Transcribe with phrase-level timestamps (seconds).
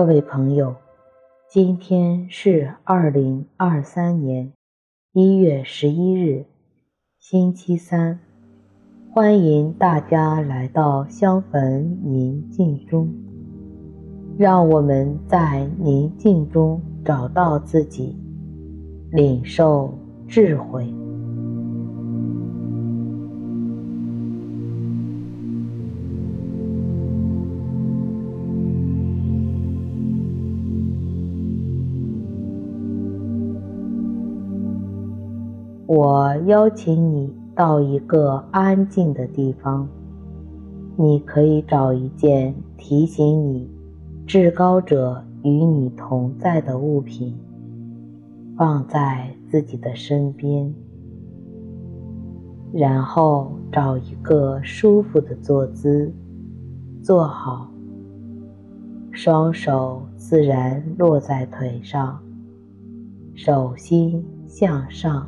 [0.00, 0.74] 各位朋友，
[1.46, 4.50] 今天是二零二三年
[5.12, 6.46] 一月十一日，
[7.18, 8.18] 星期三。
[9.12, 13.12] 欢迎大家来到相逢宁静中，
[14.38, 18.16] 让我们在宁静中找到自己，
[19.12, 19.92] 领受
[20.26, 20.90] 智慧。
[35.92, 39.88] 我邀请你到一个安静的地方，
[40.96, 43.68] 你可以找一件提醒你
[44.24, 47.36] 至高者与你同在的物品，
[48.56, 50.72] 放在自己的身边，
[52.72, 56.14] 然后找一个舒服的坐姿，
[57.02, 57.68] 坐好，
[59.10, 62.16] 双手自然落在腿上，
[63.34, 65.26] 手心向上。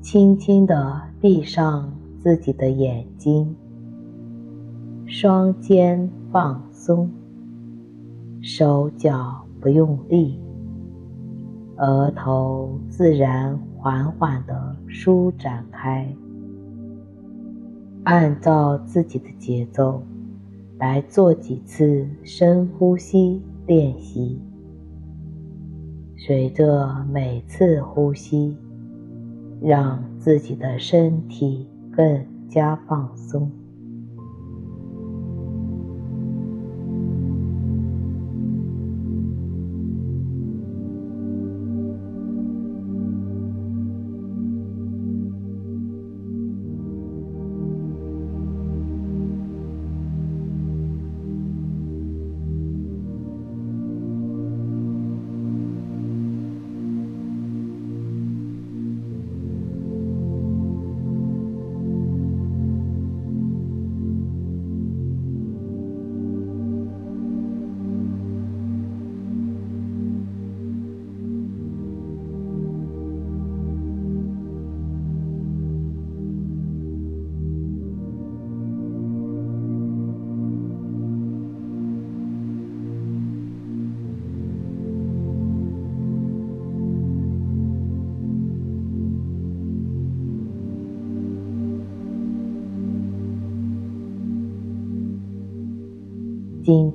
[0.00, 3.54] 轻轻地闭上自己的眼睛，
[5.06, 7.10] 双肩放松，
[8.40, 10.38] 手脚不用力，
[11.76, 16.08] 额头自然缓缓地舒展开。
[18.04, 20.02] 按照自己的节奏
[20.78, 24.40] 来做几次深呼吸练习，
[26.16, 28.56] 随着每次呼吸，
[29.60, 33.57] 让自己的身体更加放松。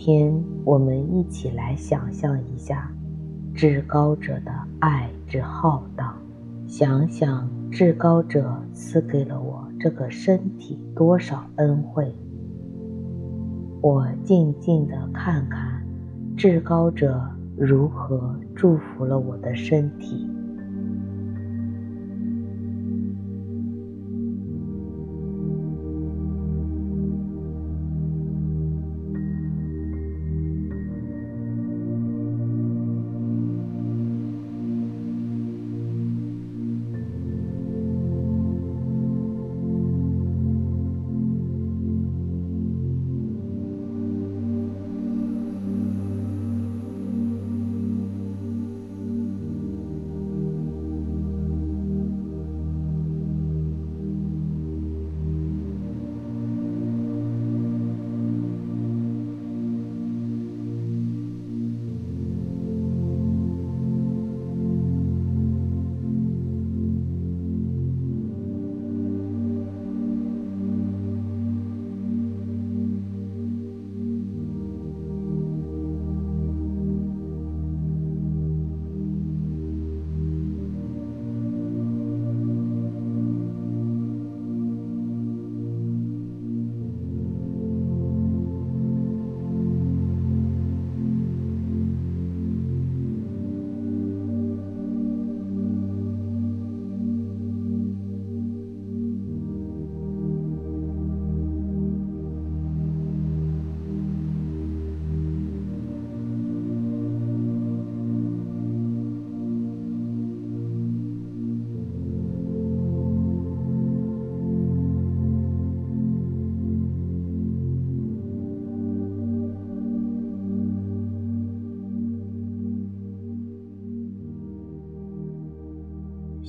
[0.00, 2.90] 天我们一起来想象一下
[3.54, 6.16] 至高者的爱之浩荡，
[6.66, 12.10] 想想至高者赐给了我这个身体多少恩惠。
[13.82, 15.84] 我静静地看看
[16.34, 17.20] 至高者
[17.54, 20.29] 如何祝福了我的身体。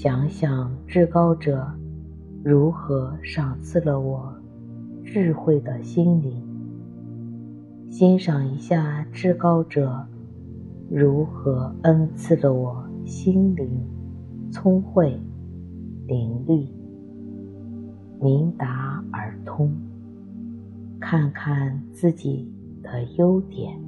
[0.00, 1.66] 想想至高者
[2.44, 4.32] 如何赏赐了我
[5.04, 6.40] 智慧的心灵，
[7.90, 10.06] 欣赏一下至高者
[10.88, 13.68] 如何恩赐了我心灵
[14.52, 15.20] 聪慧
[16.06, 16.68] 伶俐、
[18.22, 19.74] 明达而通，
[21.00, 22.48] 看看自己
[22.84, 23.87] 的优点。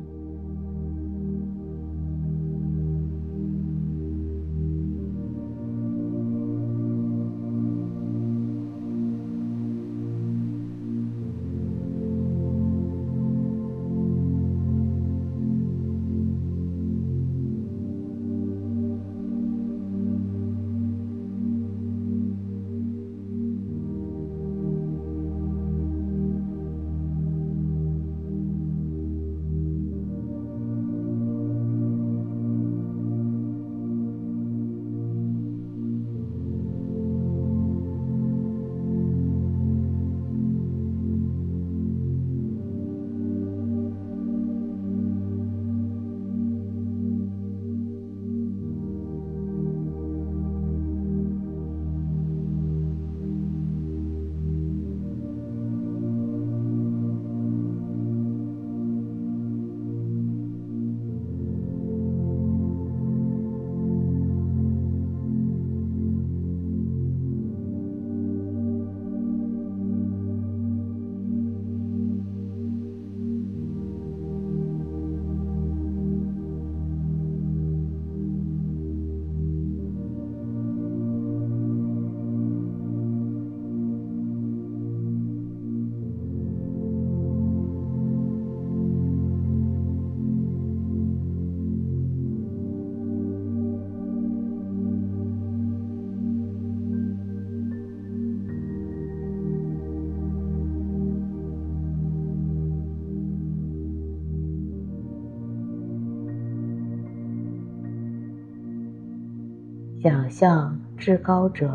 [110.03, 111.71] 想象至高者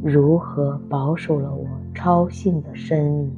[0.00, 3.32] 如何保守了我超性的生命，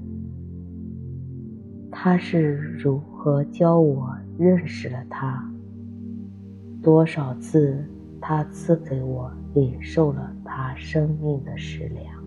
[1.90, 5.42] 他是如何教我认识了他，
[6.82, 7.82] 多少次
[8.20, 12.19] 他赐给我领受了他生命的食粮。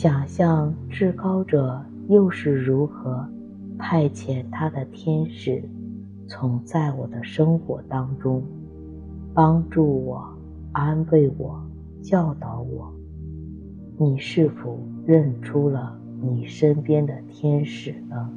[0.00, 3.28] 想象至高者又是如何
[3.76, 5.60] 派遣他的天使，
[6.28, 8.40] 从在我的生活当中
[9.34, 10.24] 帮助我、
[10.70, 11.60] 安慰我、
[12.00, 12.94] 教导我。
[13.96, 18.30] 你是否认出了你身边的天使呢？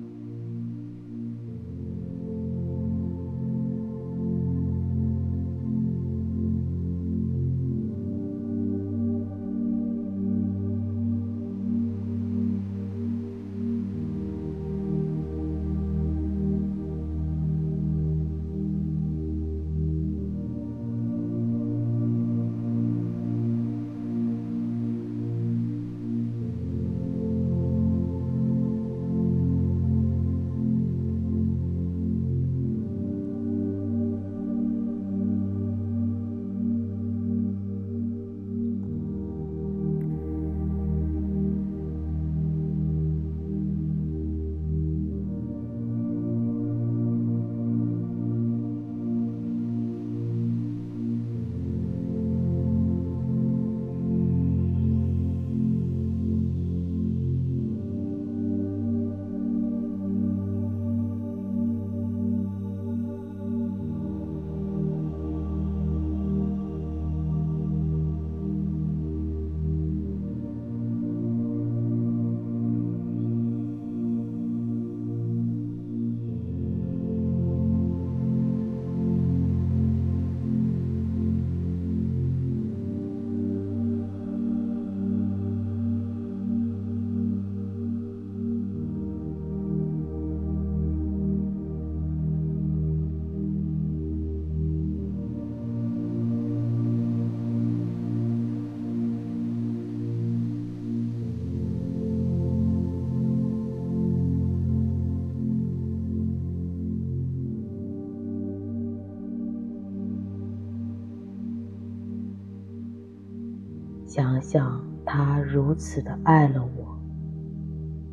[114.14, 117.00] 想想他如此的爱了我，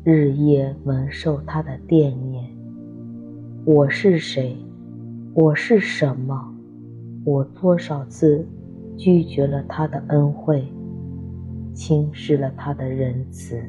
[0.01, 2.49] 日夜蒙受他的惦念。
[3.65, 4.55] 我是谁？
[5.33, 6.55] 我是什么？
[7.25, 8.47] 我多少次
[8.95, 10.65] 拒绝了他的恩惠，
[11.73, 13.61] 轻视了他的仁慈，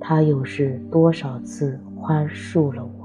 [0.00, 3.03] 他又是多少次宽恕了我？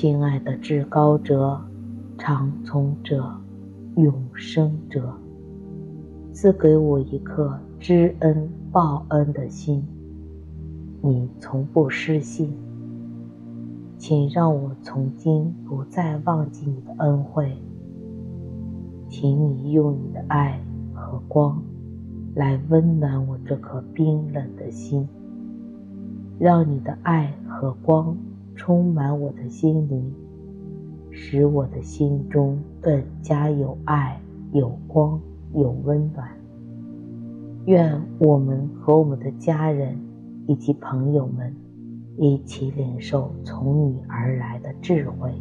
[0.00, 1.60] 亲爱的至高者、
[2.16, 3.30] 长从者、
[3.96, 5.12] 永生者，
[6.32, 9.86] 赐给我一颗知恩报恩的心。
[11.02, 12.50] 你从不失信，
[13.98, 17.54] 请让我从今不再忘记你的恩惠。
[19.06, 20.58] 请你用你的爱
[20.94, 21.62] 和光
[22.34, 25.06] 来温暖我这颗冰冷的心，
[26.38, 28.16] 让你的爱和光。
[28.60, 30.12] 充满我的心灵，
[31.10, 34.20] 使我的心中更加有爱、
[34.52, 35.18] 有光、
[35.54, 36.28] 有温暖。
[37.64, 39.96] 愿我们和我们的家人
[40.46, 41.56] 以及朋友们
[42.18, 45.32] 一起领受从你而来的智慧，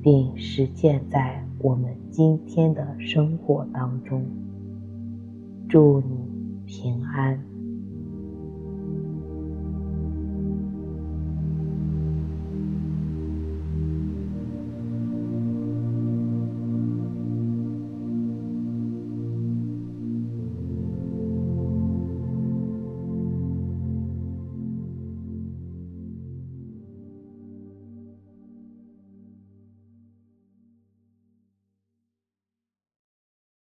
[0.00, 4.24] 并实践在我们今天的生活当中。
[5.68, 6.16] 祝你
[6.66, 7.36] 平安。